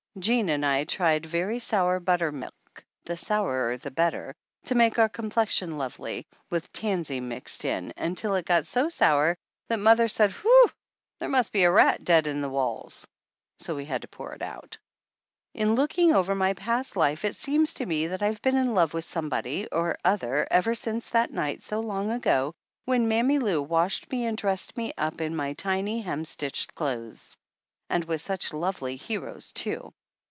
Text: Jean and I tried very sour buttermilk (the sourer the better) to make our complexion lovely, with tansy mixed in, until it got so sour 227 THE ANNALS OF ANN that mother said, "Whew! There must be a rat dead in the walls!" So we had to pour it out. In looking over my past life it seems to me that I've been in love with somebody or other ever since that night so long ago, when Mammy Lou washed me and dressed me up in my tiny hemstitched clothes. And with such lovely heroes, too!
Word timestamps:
Jean 0.19 0.49
and 0.49 0.65
I 0.65 0.83
tried 0.83 1.25
very 1.25 1.57
sour 1.57 1.97
buttermilk 2.01 2.83
(the 3.05 3.15
sourer 3.15 3.77
the 3.77 3.91
better) 3.91 4.35
to 4.65 4.75
make 4.75 4.99
our 4.99 5.07
complexion 5.07 5.77
lovely, 5.77 6.27
with 6.49 6.69
tansy 6.73 7.21
mixed 7.21 7.63
in, 7.63 7.93
until 7.95 8.35
it 8.35 8.43
got 8.45 8.67
so 8.67 8.89
sour 8.89 9.37
227 9.69 9.69
THE 9.69 9.69
ANNALS 9.69 9.69
OF 9.69 9.69
ANN 9.69 9.69
that 9.69 9.83
mother 9.85 10.07
said, 10.09 10.31
"Whew! 10.41 10.77
There 11.19 11.29
must 11.29 11.53
be 11.53 11.63
a 11.63 11.71
rat 11.71 12.03
dead 12.03 12.27
in 12.27 12.41
the 12.41 12.49
walls!" 12.49 13.07
So 13.59 13.73
we 13.73 13.85
had 13.85 14.01
to 14.01 14.09
pour 14.09 14.33
it 14.33 14.41
out. 14.41 14.77
In 15.53 15.75
looking 15.75 16.13
over 16.13 16.35
my 16.35 16.55
past 16.55 16.97
life 16.97 17.23
it 17.23 17.37
seems 17.37 17.73
to 17.75 17.85
me 17.85 18.07
that 18.07 18.21
I've 18.21 18.41
been 18.41 18.57
in 18.57 18.73
love 18.73 18.93
with 18.93 19.05
somebody 19.05 19.67
or 19.71 19.97
other 20.03 20.45
ever 20.51 20.75
since 20.75 21.07
that 21.11 21.31
night 21.31 21.61
so 21.63 21.79
long 21.79 22.11
ago, 22.11 22.51
when 22.83 23.07
Mammy 23.07 23.39
Lou 23.39 23.61
washed 23.63 24.11
me 24.11 24.25
and 24.25 24.37
dressed 24.37 24.75
me 24.75 24.91
up 24.97 25.21
in 25.21 25.37
my 25.37 25.53
tiny 25.53 26.01
hemstitched 26.03 26.75
clothes. 26.75 27.37
And 27.89 28.03
with 28.03 28.19
such 28.19 28.51
lovely 28.53 28.97
heroes, 28.97 29.53
too! 29.53 29.93